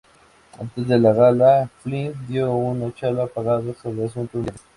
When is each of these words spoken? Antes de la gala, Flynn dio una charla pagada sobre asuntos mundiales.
Antes 0.59 0.87
de 0.87 0.97
la 0.97 1.13
gala, 1.13 1.69
Flynn 1.83 2.15
dio 2.27 2.55
una 2.55 2.91
charla 2.91 3.27
pagada 3.27 3.71
sobre 3.75 4.05
asuntos 4.05 4.33
mundiales. 4.33 4.61